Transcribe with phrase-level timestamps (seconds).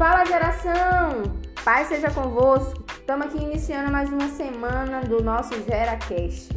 [0.00, 1.24] Fala geração!
[1.62, 2.82] Pai seja convosco.
[2.90, 6.48] Estamos aqui iniciando mais uma semana do nosso GeraCast.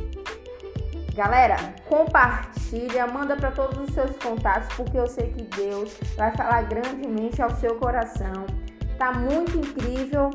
[1.13, 1.58] Galera,
[1.90, 7.42] compartilha, manda para todos os seus contatos, porque eu sei que Deus vai falar grandemente
[7.42, 8.46] ao seu coração.
[8.98, 10.30] Tá muito incrível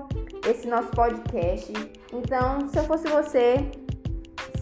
[0.46, 1.72] esse nosso podcast.
[2.13, 3.71] Então, se eu fosse você,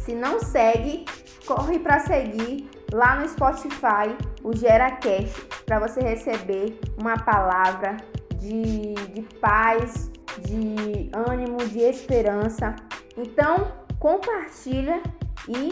[0.04, 1.04] se não segue,
[1.44, 5.34] corre para seguir lá no Spotify o GeraCast
[5.66, 7.96] para você receber uma palavra
[8.38, 12.74] de, de paz, de ânimo, de esperança.
[13.16, 15.02] Então, compartilha
[15.48, 15.70] e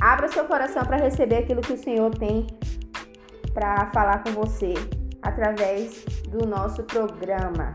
[0.00, 2.46] abra seu coração para receber aquilo que o Senhor tem
[3.52, 4.74] para falar com você
[5.22, 7.72] através do nosso programa.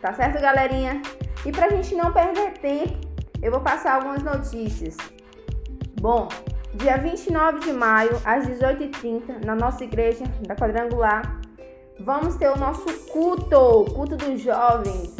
[0.00, 1.00] Tá certo, galerinha?
[1.46, 2.98] E para a gente não perder tempo,
[3.42, 4.96] eu vou passar algumas notícias.
[6.00, 6.28] Bom,
[6.74, 11.40] dia 29 de maio, às 18h30, na nossa igreja da Quadrangular,
[12.00, 15.14] vamos ter o nosso culto, culto dos jovens.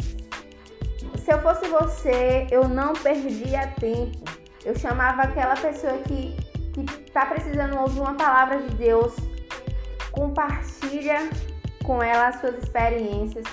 [1.17, 4.23] Se eu fosse você, eu não perdia tempo.
[4.63, 6.35] Eu chamava aquela pessoa que
[6.75, 9.15] que está precisando ouvir uma palavra de Deus,
[10.11, 11.29] compartilha
[11.83, 13.45] com ela as suas experiências.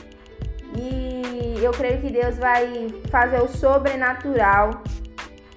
[0.77, 4.71] E eu creio que Deus vai fazer o sobrenatural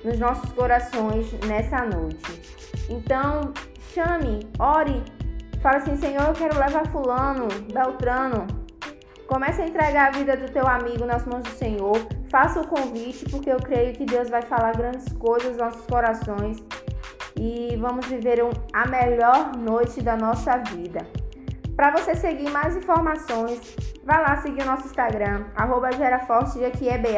[0.04, 2.42] nos nossos corações nessa noite.
[2.88, 3.52] Então,
[3.94, 5.02] chame, ore,
[5.62, 8.48] fala assim: Senhor, eu quero levar Fulano, Beltrano.
[9.28, 11.98] Comece a entregar a vida do teu amigo nas mãos do Senhor.
[12.30, 16.64] Faça o convite, porque eu creio que Deus vai falar grandes coisas nos nossos corações
[17.38, 21.06] e vamos viver um, a melhor noite da nossa vida.
[21.76, 23.76] Para você seguir mais informações,
[24.06, 27.10] vá lá seguir o nosso Instagram, arroba gerafortedeaquieba.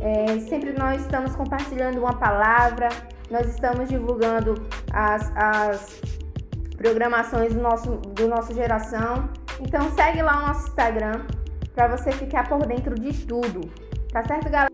[0.00, 2.88] É, sempre nós estamos compartilhando uma palavra,
[3.30, 4.54] nós estamos divulgando
[4.92, 6.00] as, as
[6.78, 9.28] programações do nosso, do nosso geração.
[9.60, 11.26] Então segue lá o nosso Instagram
[11.74, 13.60] para você ficar por dentro de tudo.
[14.12, 14.70] Tá certo, galera?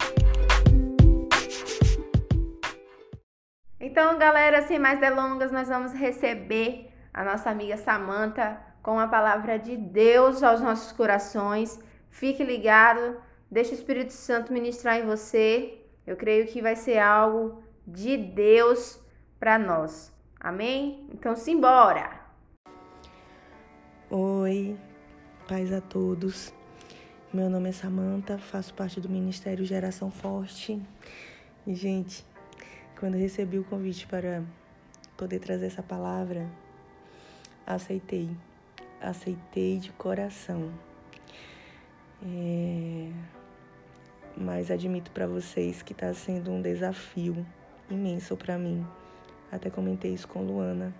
[3.80, 9.58] Então, galera, sem mais delongas, nós vamos receber a nossa amiga Samanta com a palavra
[9.58, 11.80] de Deus aos nossos corações.
[12.10, 13.16] Fique ligado,
[13.50, 15.80] deixe o Espírito Santo ministrar em você.
[16.06, 19.00] Eu creio que vai ser algo de Deus
[19.38, 20.13] para nós.
[20.44, 21.08] Amém?
[21.10, 22.20] Então, simbora!
[24.10, 24.76] Oi,
[25.48, 26.52] paz a todos.
[27.32, 30.78] Meu nome é Samanta, faço parte do Ministério Geração Forte.
[31.66, 32.26] E, gente,
[33.00, 34.44] quando recebi o convite para
[35.16, 36.46] poder trazer essa palavra,
[37.66, 38.28] aceitei.
[39.00, 40.70] Aceitei de coração.
[42.22, 43.10] É...
[44.36, 47.46] Mas admito para vocês que está sendo um desafio
[47.88, 48.86] imenso para mim.
[49.54, 50.92] Até comentei isso com Luana,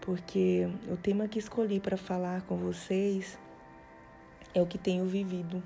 [0.00, 3.36] porque o tema que escolhi para falar com vocês
[4.54, 5.60] é o que tenho vivido.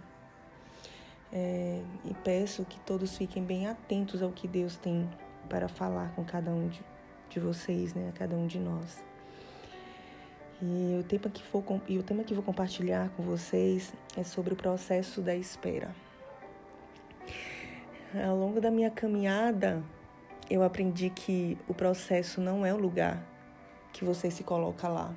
[1.31, 5.09] É, e peço que todos fiquem bem atentos ao que Deus tem
[5.49, 6.81] para falar com cada um de,
[7.29, 9.05] de vocês, né, a cada um de nós.
[10.63, 14.55] E o, tema que for, e o tema que vou compartilhar com vocês é sobre
[14.55, 15.95] o processo da espera.
[18.27, 19.83] Ao longo da minha caminhada,
[20.51, 23.23] eu aprendi que o processo não é o lugar
[23.93, 25.15] que você se coloca lá.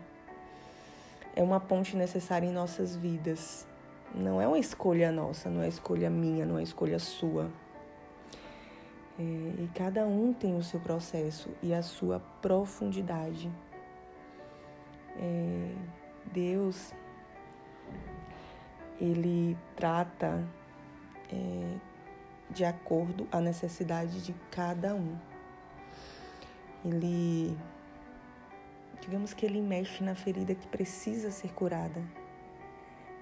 [1.36, 3.68] É uma ponte necessária em nossas vidas.
[4.16, 7.50] Não é uma escolha nossa, não é escolha minha, não é escolha sua.
[9.20, 13.52] É, e cada um tem o seu processo e a sua profundidade.
[15.20, 15.72] É,
[16.32, 16.94] Deus,
[19.02, 20.48] ele trata
[21.32, 21.76] é,
[22.50, 25.18] de acordo à necessidade de cada um.
[26.86, 27.58] Ele,
[29.02, 32.02] digamos que ele mexe na ferida que precisa ser curada,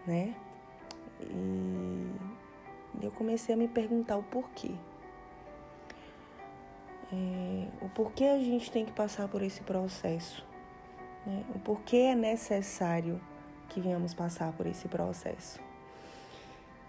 [0.05, 0.35] né?
[1.21, 2.11] E
[3.01, 4.71] eu comecei a me perguntar o porquê.
[7.11, 10.45] É, o porquê a gente tem que passar por esse processo,
[11.25, 11.45] né?
[11.53, 13.21] o porquê é necessário
[13.69, 15.59] que venhamos passar por esse processo.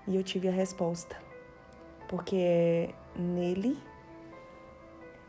[0.09, 1.26] E eu tive a resposta
[2.09, 3.77] porque é nele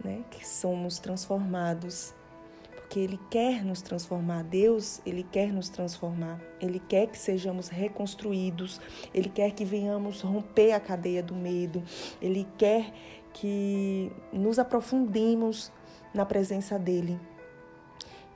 [0.04, 2.14] né, que somos transformados.
[2.76, 8.80] Porque Ele quer nos transformar, Deus, Ele quer nos transformar, Ele quer que sejamos reconstruídos,
[9.14, 11.84] Ele quer que venhamos romper a cadeia do medo,
[12.22, 12.94] Ele quer
[13.34, 15.70] que nos aprofundemos
[16.14, 17.20] na presença dEle.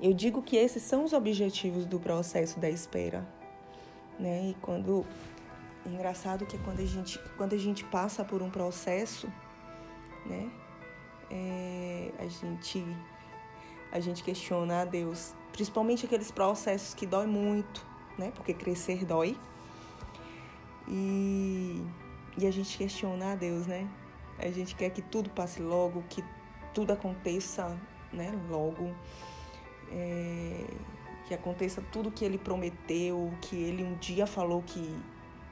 [0.01, 3.25] Eu digo que esses são os objetivos do processo da espera.
[4.19, 4.49] Né?
[4.49, 5.05] E quando
[5.85, 9.27] engraçado que quando a gente, quando a gente passa por um processo,
[10.25, 10.51] né,
[11.29, 12.85] é, a gente
[13.91, 17.85] a gente questiona a Deus, principalmente aqueles processos que dói muito,
[18.17, 18.31] né?
[18.33, 19.37] Porque crescer dói.
[20.87, 21.83] E,
[22.37, 23.87] e a gente questiona a Deus, né?
[24.39, 26.23] A gente quer que tudo passe logo, que
[26.73, 27.77] tudo aconteça,
[28.13, 28.31] né?
[28.49, 28.95] Logo.
[29.91, 30.65] É,
[31.27, 34.97] que aconteça tudo que ele prometeu, que ele um dia falou que,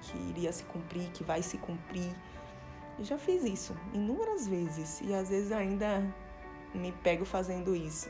[0.02, 2.14] que iria se cumprir, que vai se cumprir.
[2.98, 6.04] Eu já fiz isso inúmeras vezes e às vezes ainda
[6.74, 8.10] me pego fazendo isso.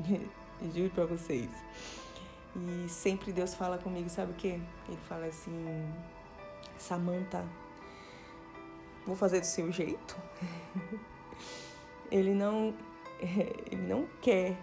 [0.74, 1.50] Juro pra vocês.
[2.54, 4.60] E sempre Deus fala comigo, sabe o quê?
[4.88, 5.90] Ele fala assim:
[6.78, 7.44] Samantha,
[9.06, 10.16] vou fazer do seu jeito.
[12.10, 12.74] ele não
[13.70, 14.56] ele não quer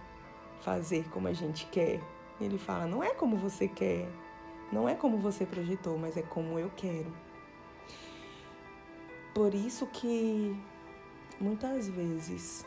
[0.61, 2.01] fazer como a gente quer.
[2.39, 4.07] Ele fala: não é como você quer,
[4.71, 7.11] não é como você projetou, mas é como eu quero.
[9.33, 10.55] Por isso que
[11.39, 12.65] muitas vezes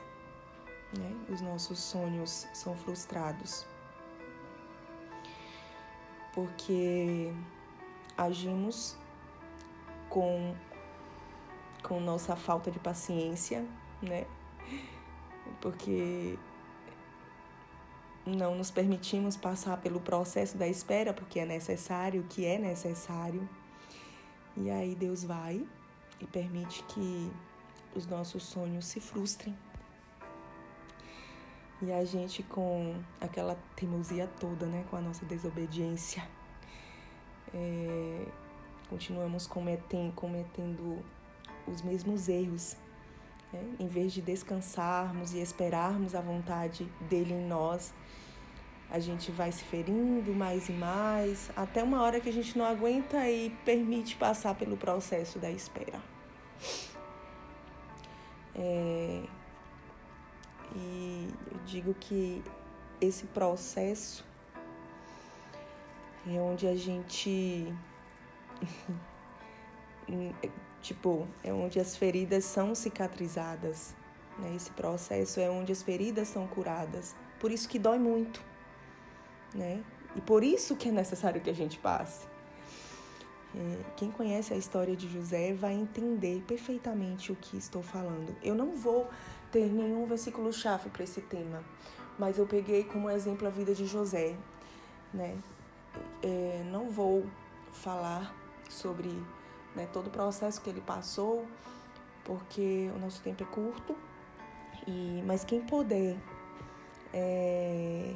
[0.98, 3.66] né, os nossos sonhos são frustrados.
[6.32, 7.32] Porque
[8.16, 8.96] agimos
[10.08, 10.54] com,
[11.82, 13.66] com nossa falta de paciência,
[14.00, 14.26] né?
[15.60, 16.38] Porque
[18.24, 23.48] não nos permitimos passar pelo processo da espera, porque é necessário, o que é necessário.
[24.56, 25.66] E aí Deus vai
[26.20, 27.32] e permite que
[27.94, 29.56] os nossos sonhos se frustrem.
[31.80, 36.22] E a gente com aquela teimosia toda, né, com a nossa desobediência,
[37.52, 38.26] é,
[38.88, 41.02] continuamos cometendo, cometendo
[41.66, 42.76] os mesmos erros.
[43.52, 43.74] Né?
[43.78, 47.92] Em vez de descansarmos e esperarmos a vontade dele em nós,
[48.90, 52.64] a gente vai se ferindo mais e mais, até uma hora que a gente não
[52.64, 56.00] aguenta e permite passar pelo processo da espera.
[58.54, 59.22] É,
[60.76, 62.42] e eu digo que
[63.00, 64.24] esse processo
[66.26, 67.72] é onde a gente.
[70.82, 73.94] tipo, é onde as feridas são cicatrizadas.
[74.38, 74.54] Né?
[74.54, 77.14] Esse processo é onde as feridas são curadas.
[77.38, 78.42] Por isso que dói muito.
[79.54, 79.82] Né?
[80.14, 82.26] E por isso que é necessário que a gente passe.
[83.54, 88.34] É, quem conhece a história de José vai entender perfeitamente o que estou falando.
[88.42, 89.08] Eu não vou
[89.50, 91.62] ter nenhum versículo-chave para esse tema,
[92.18, 94.34] mas eu peguei como exemplo a vida de José.
[95.12, 95.36] Né?
[96.22, 97.26] É, não vou
[97.72, 98.34] falar
[98.70, 99.10] sobre
[99.74, 101.46] né, todo o processo que ele passou,
[102.24, 103.96] porque o nosso tempo é curto,
[104.86, 106.16] e, mas quem puder
[107.12, 108.14] é,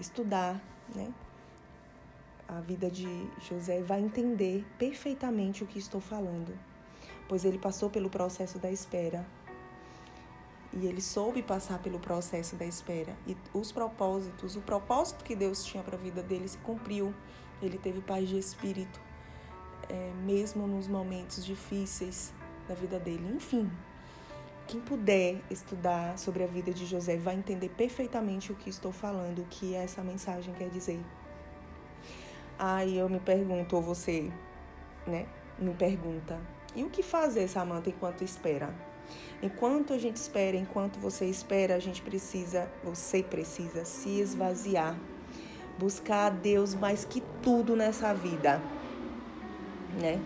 [0.00, 0.60] estudar
[0.94, 1.12] né,
[2.48, 3.06] a vida de
[3.40, 6.56] José vai entender perfeitamente o que estou falando,
[7.28, 9.26] pois ele passou pelo processo da espera.
[10.76, 13.16] E ele soube passar pelo processo da espera.
[13.28, 17.14] E os propósitos, o propósito que Deus tinha para a vida dele se cumpriu.
[17.62, 19.00] Ele teve paz de espírito,
[19.88, 22.32] é, mesmo nos momentos difíceis
[22.68, 23.32] da vida dele.
[23.34, 23.70] Enfim,
[24.66, 29.40] quem puder estudar sobre a vida de José vai entender perfeitamente o que estou falando,
[29.40, 31.00] o que essa mensagem quer dizer.
[32.58, 34.30] Aí eu me pergunto, ou você,
[35.06, 35.26] né,
[35.58, 36.40] me pergunta,
[36.74, 38.74] e o que fazer, Samanta, enquanto espera?
[39.42, 44.96] Enquanto a gente espera, enquanto você espera, a gente precisa, você precisa se esvaziar,
[45.78, 48.62] buscar a Deus mais que tudo nessa vida,
[49.94, 50.20] né?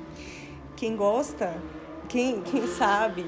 [0.77, 1.55] Quem gosta,
[2.09, 3.25] quem, quem sabe,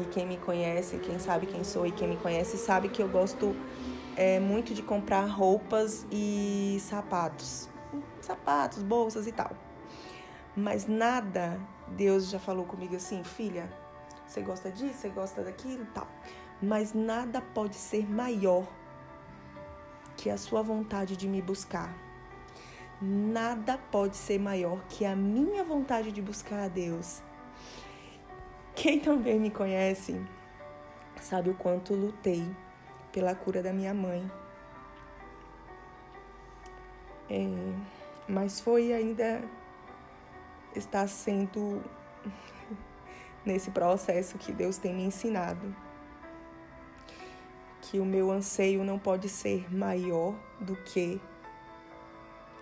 [0.00, 3.08] e quem me conhece, quem sabe quem sou e quem me conhece, sabe que eu
[3.08, 3.54] gosto
[4.16, 7.70] é, muito de comprar roupas e sapatos
[8.20, 9.50] sapatos, bolsas e tal.
[10.56, 13.70] Mas nada, Deus já falou comigo assim, filha,
[14.26, 16.06] você gosta disso, você gosta daquilo e tal.
[16.62, 18.66] Mas nada pode ser maior
[20.16, 21.94] que a sua vontade de me buscar.
[23.00, 27.22] Nada pode ser maior que a minha vontade de buscar a Deus.
[28.74, 30.20] Quem também me conhece
[31.20, 32.44] sabe o quanto lutei
[33.12, 34.30] pela cura da minha mãe.
[37.28, 39.42] É mas foi ainda
[40.74, 41.82] está sendo
[43.44, 45.74] nesse processo que Deus tem me ensinado
[47.82, 51.20] que o meu anseio não pode ser maior do que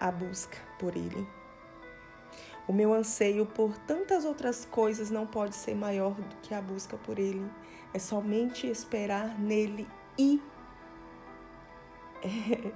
[0.01, 1.27] a busca por Ele.
[2.67, 6.97] O meu anseio por tantas outras coisas não pode ser maior do que a busca
[6.99, 7.51] por Ele.
[7.95, 9.89] É somente esperar nele
[10.19, 10.43] e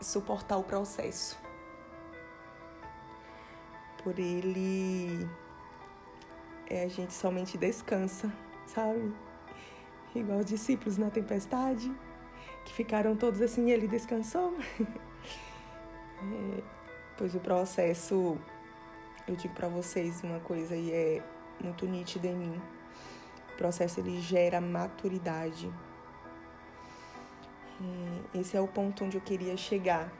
[0.00, 1.38] suportar o processo.
[4.02, 5.28] Por ele,
[6.68, 8.32] é, a gente somente descansa,
[8.66, 9.12] sabe?
[10.14, 11.92] Igual os discípulos na tempestade.
[12.64, 14.54] que ficaram todos assim, ele descansou.
[17.16, 18.38] pois o processo,
[19.26, 21.22] eu digo para vocês uma coisa e é
[21.62, 22.62] muito nítida em mim.
[23.54, 25.70] O processo ele gera maturidade.
[27.80, 30.10] É, esse é o ponto onde eu queria chegar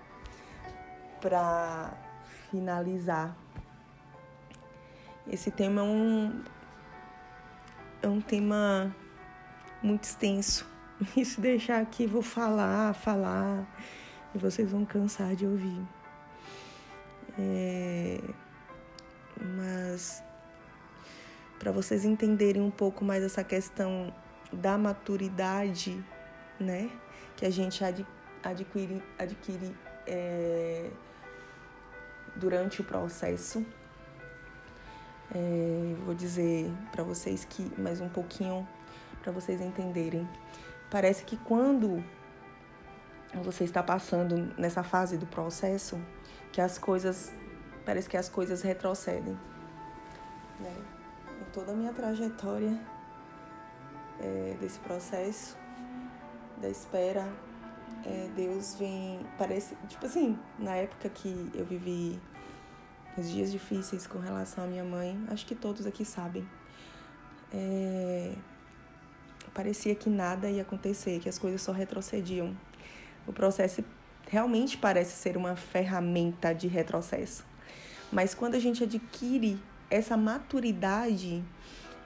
[1.20, 1.92] para
[2.50, 3.36] finalizar.
[5.26, 6.44] Esse tema é um,
[8.02, 8.94] é um tema
[9.82, 10.66] muito extenso.
[11.24, 13.66] Se deixar aqui, vou falar, falar,
[14.34, 15.80] e vocês vão cansar de ouvir.
[17.38, 18.20] É...
[19.56, 20.22] Mas,
[21.58, 24.12] para vocês entenderem um pouco mais essa questão
[24.52, 26.04] da maturidade,
[26.58, 26.90] né?
[27.36, 27.82] Que a gente
[28.42, 29.74] adquire, adquire
[30.06, 30.90] é...
[32.36, 33.64] durante o processo
[35.34, 38.66] é, vou dizer para vocês que mais um pouquinho
[39.22, 40.26] para vocês entenderem.
[40.90, 42.02] Parece que quando
[43.42, 46.00] você está passando nessa fase do processo,
[46.52, 47.32] que as coisas
[47.84, 49.38] parece que as coisas retrocedem.
[50.60, 50.74] Né?
[51.40, 52.78] Em toda a minha trajetória
[54.20, 55.56] é, desse processo
[56.60, 57.26] da espera,
[58.04, 62.20] é, Deus vem parece tipo assim na época que eu vivi
[63.16, 66.48] os dias difíceis com relação à minha mãe, acho que todos aqui sabem.
[67.52, 68.34] É...
[69.52, 72.56] Parecia que nada ia acontecer, que as coisas só retrocediam.
[73.28, 73.84] O processo
[74.28, 77.44] realmente parece ser uma ferramenta de retrocesso.
[78.10, 81.44] Mas quando a gente adquire essa maturidade,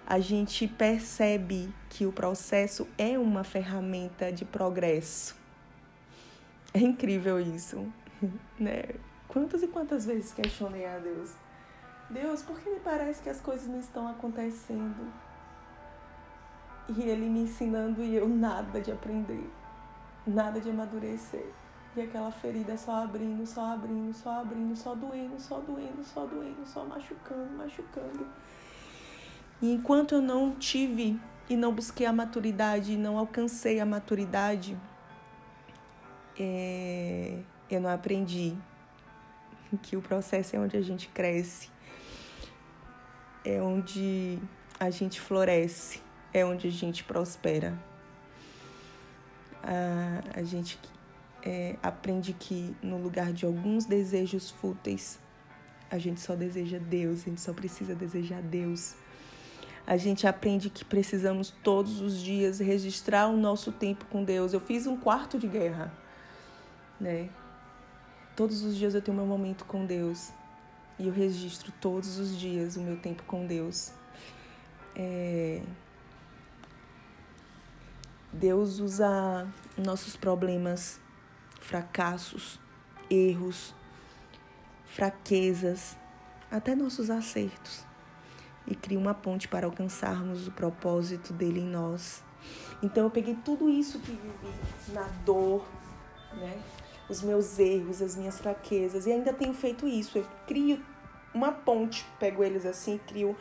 [0.07, 5.37] a gente percebe que o processo é uma ferramenta de progresso.
[6.75, 7.87] É incrível isso,
[8.59, 8.83] né?
[9.29, 11.31] Quantas e quantas vezes questionei a Deus?
[12.11, 15.11] Deus, por que me parece que as coisas não estão acontecendo?
[16.88, 19.49] E Ele me ensinando e eu nada de aprender,
[20.26, 21.47] nada de amadurecer.
[21.95, 26.67] E aquela ferida só abrindo, só abrindo, só abrindo, só doendo, só doendo, só doendo,
[26.67, 28.26] só machucando, machucando.
[29.61, 34.76] E enquanto eu não tive e não busquei a maturidade, não alcancei a maturidade,
[36.38, 37.38] é,
[37.71, 38.57] eu não aprendi
[39.83, 41.71] que o processo é onde a gente cresce,
[43.45, 44.38] é onde
[44.81, 46.02] a gente floresce,
[46.33, 47.79] é onde a gente prospera.
[49.62, 50.78] A, a gente
[51.42, 55.19] é, aprende que no lugar de alguns desejos fúteis,
[55.90, 58.95] a gente só deseja Deus, a gente só precisa desejar Deus.
[59.87, 64.52] A gente aprende que precisamos todos os dias registrar o nosso tempo com Deus.
[64.52, 65.92] Eu fiz um quarto de guerra,
[67.00, 67.28] né?
[68.37, 70.33] Todos os dias eu tenho meu momento com Deus
[70.99, 73.92] e eu registro todos os dias o meu tempo com Deus.
[74.95, 75.61] É...
[78.32, 79.46] Deus usa
[79.76, 81.00] nossos problemas,
[81.60, 82.58] fracassos,
[83.10, 83.74] erros,
[84.86, 85.96] fraquezas,
[86.50, 87.84] até nossos acertos
[88.66, 92.22] e cria uma ponte para alcançarmos o propósito dele em nós.
[92.82, 94.54] Então eu peguei tudo isso que vivi
[94.92, 95.66] na dor,
[96.34, 96.60] né?
[97.08, 100.18] os meus erros, as minhas fraquezas, e ainda tenho feito isso.
[100.18, 100.82] Eu crio
[101.34, 103.36] uma ponte, pego eles assim, crio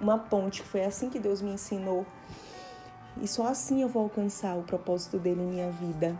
[0.00, 2.06] uma ponte, foi assim que Deus me ensinou.
[3.20, 6.18] E só assim eu vou alcançar o propósito dele em minha vida.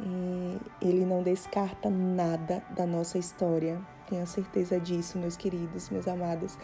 [0.00, 3.80] E ele não descarta nada da nossa história.
[4.08, 6.58] Tenha certeza disso, meus queridos, meus amados.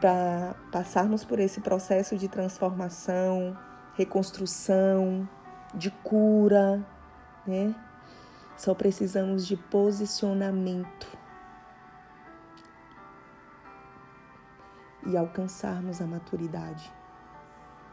[0.00, 3.58] Para passarmos por esse processo de transformação,
[3.94, 5.28] reconstrução,
[5.74, 6.86] de cura,
[7.46, 7.74] né?
[8.56, 11.18] Só precisamos de posicionamento
[15.06, 16.97] e alcançarmos a maturidade.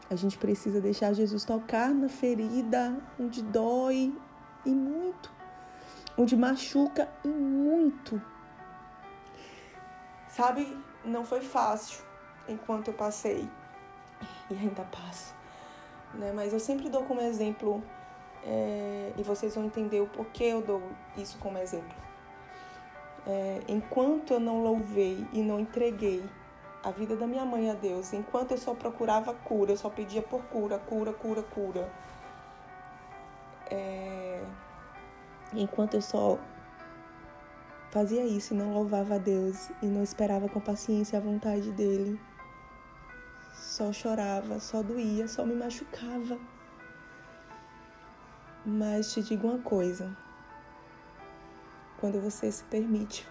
[0.08, 4.14] A gente precisa deixar Jesus tocar na ferida onde dói
[4.64, 5.32] e muito,
[6.16, 8.22] onde machuca e muito.
[10.28, 12.04] Sabe, não foi fácil
[12.48, 13.48] enquanto eu passei
[14.50, 15.34] e ainda passo,
[16.14, 16.32] né?
[16.32, 17.82] Mas eu sempre dou como exemplo
[18.44, 20.82] é, e vocês vão entender o porquê eu dou
[21.16, 21.96] isso como exemplo.
[23.26, 26.22] É, enquanto eu não louvei e não entreguei
[26.86, 30.22] a vida da minha mãe a Deus, enquanto eu só procurava cura, eu só pedia
[30.22, 31.92] por cura, cura, cura, cura.
[33.68, 34.44] É,
[35.52, 36.38] enquanto eu só
[37.90, 42.20] fazia isso e não louvava a Deus e não esperava com paciência a vontade dele,
[43.52, 46.38] só chorava, só doía, só me machucava.
[48.64, 50.16] Mas te digo uma coisa:
[51.98, 53.26] quando você se permite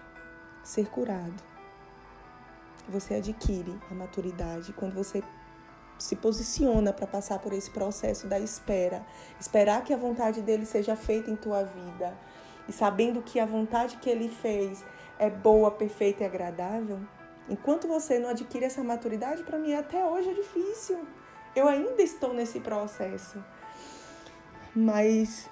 [0.62, 1.55] ser curado,
[2.92, 4.74] você adquire a maturidade.
[4.74, 5.24] Quando você
[5.98, 9.06] se posiciona para passar por esse processo da espera,
[9.39, 12.18] esperar que a vontade dele seja feita em tua vida
[12.68, 14.84] e sabendo que a vontade que ele fez
[15.18, 17.00] é boa, perfeita e agradável,
[17.48, 21.08] enquanto você não adquire essa maturidade, para mim até hoje é difícil.
[21.56, 23.42] Eu ainda estou nesse processo.
[24.75, 25.50] Mas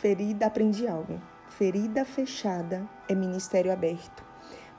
[0.00, 1.20] ferida, aprendi algo.
[1.50, 4.24] Ferida fechada é ministério aberto.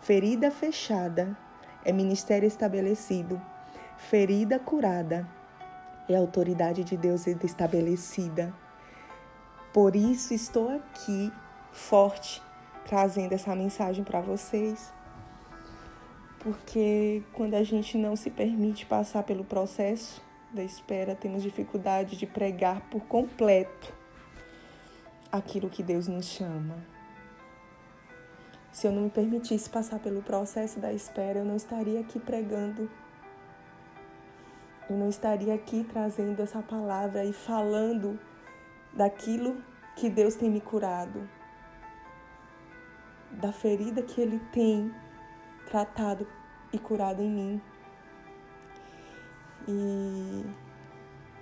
[0.02, 1.38] Ferida fechada
[1.86, 3.42] é ministério estabelecido.
[3.96, 5.28] Ferida curada
[6.10, 8.54] é autoridade de Deus estabelecida.
[9.72, 11.32] Por isso estou aqui
[11.72, 12.42] forte
[12.86, 14.94] trazendo essa mensagem para vocês.
[16.40, 20.22] Porque quando a gente não se permite passar pelo processo
[20.54, 23.94] da espera, temos dificuldade de pregar por completo
[25.32, 26.95] aquilo que Deus nos chama.
[28.76, 32.92] Se eu não me permitisse passar pelo processo da espera, eu não estaria aqui pregando.
[34.90, 38.20] Eu não estaria aqui trazendo essa palavra e falando
[38.92, 39.64] daquilo
[39.96, 41.26] que Deus tem me curado,
[43.32, 44.94] da ferida que Ele tem
[45.68, 46.28] tratado
[46.74, 47.62] e curado em mim.
[49.70, 50.46] E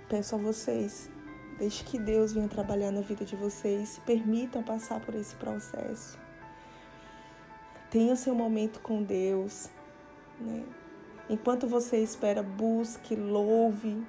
[0.08, 1.10] peço a vocês,
[1.58, 6.22] deixe que Deus venha trabalhar na vida de vocês, se permitam passar por esse processo.
[7.94, 9.70] Tenha seu momento com Deus.
[10.40, 10.64] Né?
[11.30, 14.04] Enquanto você espera, busque, louve.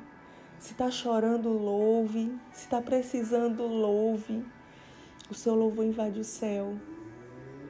[0.58, 2.36] Se está chorando, louve.
[2.52, 4.44] Se está precisando, louve.
[5.30, 6.74] O seu louvor invade o céu.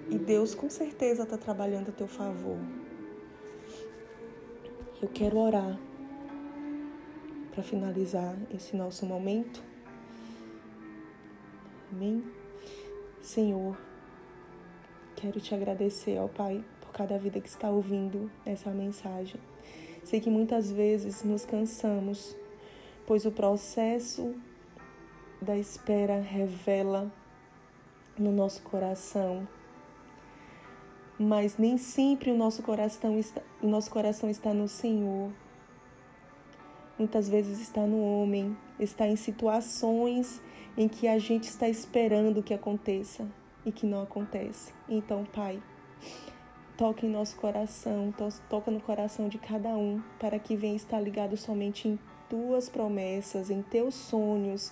[0.10, 2.60] E Deus com certeza está trabalhando a teu favor.
[5.02, 5.78] Eu quero orar
[7.52, 9.62] para finalizar esse nosso momento.
[11.92, 12.24] Amém?
[13.22, 13.76] Senhor,
[15.16, 19.40] quero te agradecer, ó Pai, por cada vida que está ouvindo essa mensagem.
[20.04, 22.36] Sei que muitas vezes nos cansamos,
[23.08, 24.36] pois o processo
[25.42, 27.12] da espera revela
[28.18, 29.48] no nosso coração
[31.18, 35.32] mas nem sempre o nosso coração está, o nosso coração está no Senhor.
[37.00, 40.42] Muitas vezes está no homem, está em situações
[40.78, 43.26] em que a gente está esperando que aconteça
[43.66, 44.74] e que não acontece.
[44.88, 45.62] Então, Pai,
[46.78, 48.14] toque em nosso coração,
[48.50, 52.00] toca no coração de cada um, para que venha estar ligado somente em
[52.30, 54.72] tuas promessas, em teus sonhos,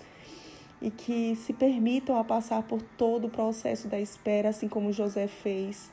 [0.82, 5.28] e que se permitam a passar por todo o processo da espera, assim como José
[5.28, 5.92] fez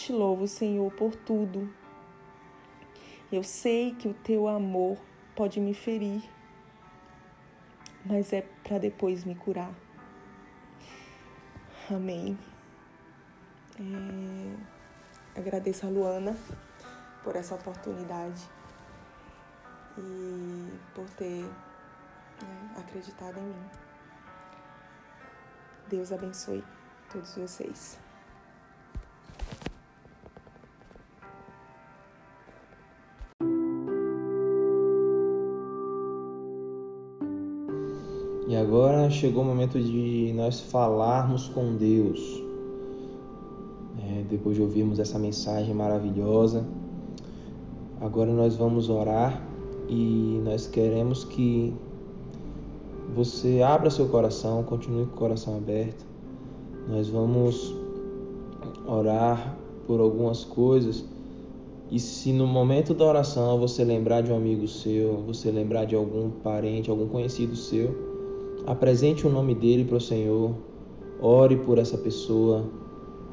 [0.00, 1.70] te louvo, Senhor, por tudo.
[3.30, 4.96] Eu sei que o teu amor
[5.36, 6.22] pode me ferir,
[8.06, 9.74] mas é para depois me curar.
[11.92, 12.38] Amém.
[13.76, 15.40] É...
[15.40, 16.36] Agradeço a Luana
[17.24, 18.48] por essa oportunidade
[19.98, 23.70] e por ter né, acreditado em mim.
[25.88, 26.64] Deus abençoe
[27.10, 27.98] todos vocês.
[38.50, 42.42] E agora chegou o momento de nós falarmos com Deus.
[44.02, 46.66] É, depois de ouvirmos essa mensagem maravilhosa,
[48.00, 49.40] agora nós vamos orar
[49.88, 51.72] e nós queremos que
[53.14, 56.04] você abra seu coração, continue com o coração aberto.
[56.88, 57.72] Nós vamos
[58.84, 61.04] orar por algumas coisas.
[61.88, 65.94] E se no momento da oração você lembrar de um amigo seu, você lembrar de
[65.94, 68.09] algum parente, algum conhecido seu,
[68.66, 70.54] apresente o nome dele para o Senhor,
[71.20, 72.64] ore por essa pessoa.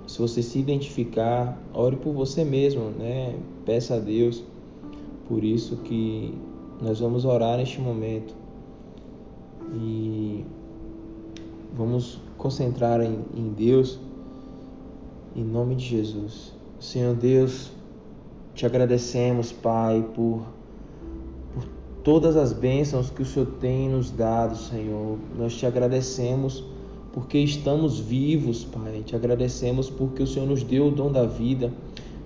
[0.05, 3.37] Se você se identificar, ore por você mesmo, né?
[3.65, 4.43] Peça a Deus.
[5.27, 6.33] Por isso que
[6.81, 8.33] nós vamos orar neste momento
[9.73, 10.45] e
[11.75, 13.99] vamos concentrar em, em Deus,
[15.35, 16.53] em nome de Jesus.
[16.79, 17.71] Senhor Deus,
[18.53, 20.41] te agradecemos, Pai, por
[22.07, 25.17] todas as bênçãos que o Senhor tem nos dado, Senhor.
[25.37, 26.63] Nós te agradecemos
[27.11, 29.03] porque estamos vivos, Pai.
[29.05, 31.69] Te agradecemos porque o Senhor nos deu o dom da vida,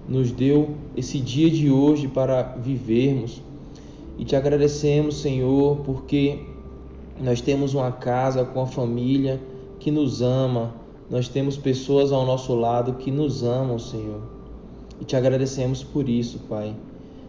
[0.07, 3.41] nos deu esse dia de hoje para vivermos.
[4.19, 6.45] E te agradecemos, Senhor, porque
[7.19, 9.41] nós temos uma casa com a família
[9.79, 10.75] que nos ama,
[11.09, 14.21] nós temos pessoas ao nosso lado que nos amam, Senhor.
[15.01, 16.75] E te agradecemos por isso, Pai.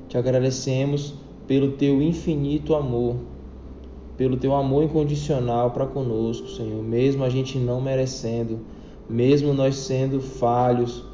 [0.06, 1.14] Te agradecemos
[1.46, 3.16] pelo teu infinito amor,
[4.16, 8.60] pelo teu amor incondicional para conosco, Senhor, mesmo a gente não merecendo,
[9.08, 11.04] mesmo nós sendo falhos,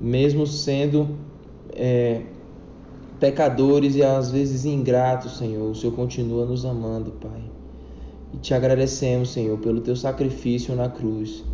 [0.00, 1.08] mesmo sendo
[1.72, 2.22] é,
[3.20, 7.42] pecadores e às vezes ingratos, Senhor, o Senhor continua nos amando, Pai.
[8.34, 11.44] E te agradecemos, Senhor, pelo teu sacrifício na cruz.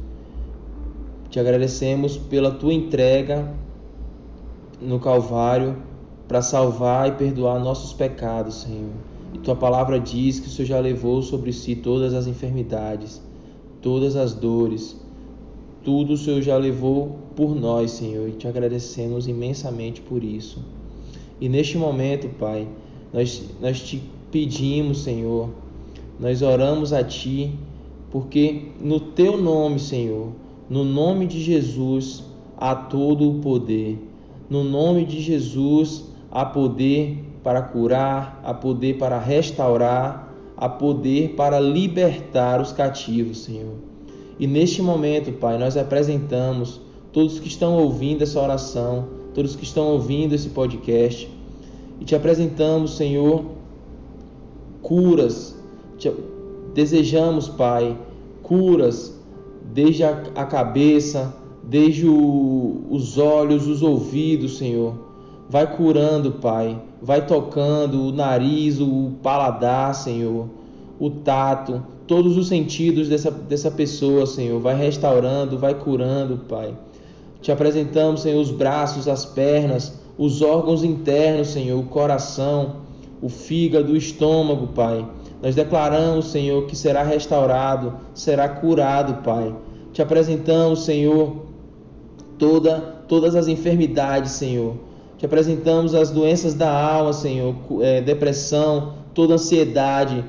[1.31, 3.55] Te agradecemos pela tua entrega
[4.81, 5.77] no Calvário
[6.33, 8.89] para salvar e perdoar nossos pecados, Senhor.
[9.35, 13.21] E tua palavra diz que o Senhor já levou sobre si todas as enfermidades,
[13.83, 14.99] todas as dores,
[15.85, 20.65] tudo o Senhor já levou por nós, Senhor, e te agradecemos imensamente por isso.
[21.39, 22.67] E neste momento, Pai,
[23.13, 25.51] nós, nós te pedimos, Senhor,
[26.19, 27.53] nós oramos a Ti,
[28.11, 30.29] porque no Teu nome, Senhor,
[30.71, 32.25] no nome de Jesus,
[32.57, 33.99] há todo o poder.
[34.49, 41.61] No nome de Jesus, há poder para curar, há poder para restaurar, há poder para
[41.61, 43.75] libertar os cativos, Senhor.
[44.39, 46.81] E neste momento, Pai, nós apresentamos
[47.13, 51.31] todos que estão ouvindo essa oração, todos que estão ouvindo esse podcast,
[52.01, 53.45] e te apresentamos, Senhor,
[54.81, 55.55] curas.
[55.99, 56.11] Te
[56.73, 57.97] desejamos, Pai,
[58.43, 59.15] curas
[59.73, 65.12] desde a, cabeça, desde o, os olhos, os ouvidos, Senhor.
[65.53, 66.81] Vai curando, Pai.
[67.03, 70.49] Vai tocando o nariz, o paladar, Senhor.
[70.99, 74.59] O tato, todos os sentidos dessa, dessa pessoa, Senhor.
[74.59, 76.75] Vai restaurando, vai curando, Pai.
[77.43, 82.77] Te apresentamos, Senhor, os braços, as pernas, os órgãos internos, Senhor, o coração,
[83.21, 85.07] o fígado, o estômago, Pai.
[85.43, 89.55] Nós declaramos, Senhor, que será restaurado, será curado, Pai.
[89.93, 91.43] Te apresentamos, Senhor,
[92.39, 94.92] toda, todas as enfermidades, Senhor.
[95.23, 100.25] Te apresentamos as doenças da alma, Senhor, é, depressão, toda ansiedade,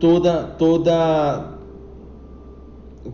[0.00, 1.58] toda, toda,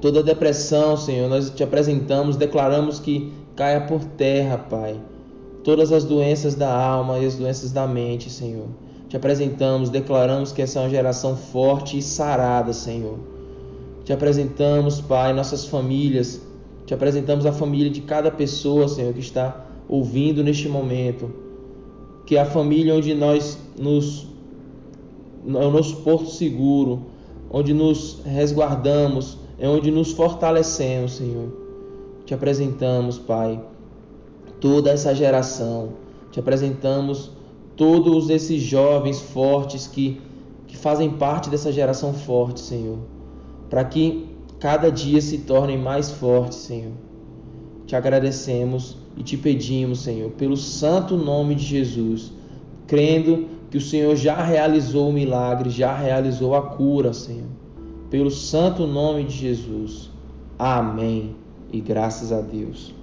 [0.01, 1.29] toda depressão, Senhor.
[1.29, 4.99] Nós te apresentamos, declaramos que caia por terra, Pai.
[5.63, 8.69] Todas as doenças da alma e as doenças da mente, Senhor
[9.09, 13.19] te apresentamos, declaramos que essa é uma geração forte e sarada, Senhor.
[14.05, 16.43] Te apresentamos, Pai, nossas famílias.
[16.85, 21.31] Te apresentamos a família de cada pessoa, Senhor, que está ouvindo neste momento.
[22.27, 24.27] Que a família onde nós nos.
[25.47, 27.07] É o nosso porto seguro,
[27.51, 31.49] onde nos resguardamos, é onde nos fortalecemos, Senhor.
[32.27, 33.59] Te apresentamos, Pai,
[34.61, 35.91] toda essa geração.
[36.31, 37.31] Te apresentamos
[37.77, 40.21] todos esses jovens fortes que,
[40.67, 42.99] que fazem parte dessa geração forte, Senhor,
[43.71, 46.93] para que cada dia se tornem mais fortes, Senhor.
[47.87, 52.33] Te agradecemos e te pedimos, Senhor, pelo santo nome de Jesus,
[52.87, 57.49] crendo que o Senhor já realizou o milagre, já realizou a cura, Senhor.
[58.11, 60.09] Pelo santo nome de Jesus.
[60.57, 61.35] Amém.
[61.73, 62.95] E graças a Deus.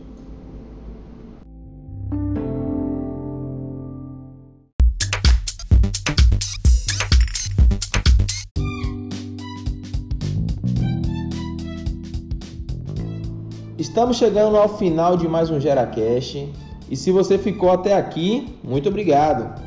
[13.95, 16.49] Estamos chegando ao final de mais um GeraCast.
[16.91, 19.57] E se você ficou até aqui, muito obrigado.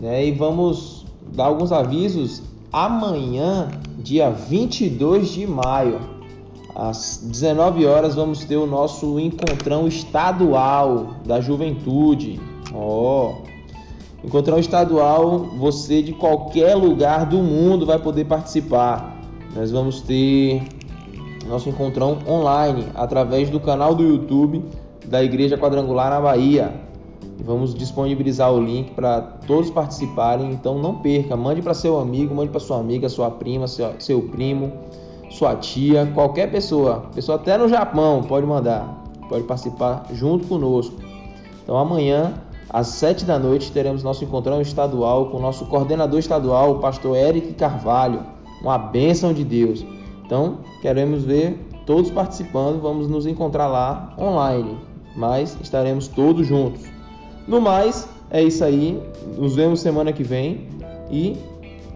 [0.00, 0.26] Né?
[0.26, 2.40] E vamos dar alguns avisos.
[2.72, 6.00] Amanhã, dia 22 de maio,
[6.74, 12.40] às 19 horas, vamos ter o nosso encontrão estadual da juventude.
[12.72, 14.26] Ó, oh.
[14.26, 19.14] encontrão estadual, você de qualquer lugar do mundo vai poder participar.
[19.54, 20.62] Nós vamos ter
[21.46, 24.64] nosso encontrão online através do canal do YouTube
[25.06, 26.72] da Igreja Quadrangular na Bahia.
[27.44, 32.50] Vamos disponibilizar o link para todos participarem, então não perca, mande para seu amigo, mande
[32.50, 34.72] para sua amiga, sua prima, seu, seu primo,
[35.30, 40.94] sua tia, qualquer pessoa, pessoa até no Japão pode mandar, pode participar junto conosco.
[41.62, 42.34] Então amanhã
[42.70, 47.16] às sete da noite teremos nosso encontrão estadual com o nosso coordenador estadual, o pastor
[47.16, 48.20] Eric Carvalho.
[48.62, 49.84] Uma bênção de Deus.
[50.24, 54.78] Então, queremos ver todos participando, vamos nos encontrar lá online,
[55.16, 56.82] mas estaremos todos juntos.
[57.46, 59.02] No mais, é isso aí.
[59.36, 60.68] Nos vemos semana que vem
[61.10, 61.36] e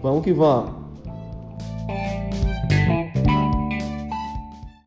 [0.01, 0.86] vamos que vamos.